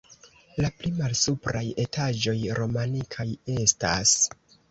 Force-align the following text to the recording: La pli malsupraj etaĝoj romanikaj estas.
La 0.63 0.69
pli 0.77 0.91
malsupraj 0.99 1.61
etaĝoj 1.83 2.35
romanikaj 2.61 3.29
estas. 3.59 4.17